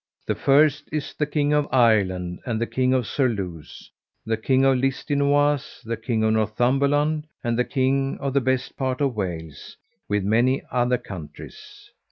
The 0.25 0.33
first 0.33 0.85
is 0.91 1.13
the 1.13 1.27
King 1.27 1.53
of 1.53 1.67
Ireland, 1.71 2.39
and 2.43 2.59
the 2.59 2.65
King 2.65 2.91
of 2.91 3.05
Surluse, 3.05 3.91
the 4.25 4.35
King 4.35 4.65
of 4.65 4.77
Listinoise, 4.79 5.83
the 5.83 5.95
King 5.95 6.23
of 6.23 6.33
Northumberland, 6.33 7.27
and 7.43 7.55
the 7.55 7.63
King 7.65 8.17
of 8.19 8.33
the 8.33 8.41
best 8.41 8.75
part 8.77 8.99
of 8.99 9.15
Wales, 9.15 9.77
with 10.09 10.23
many 10.23 10.63
other 10.71 10.97
countries. 10.97 11.91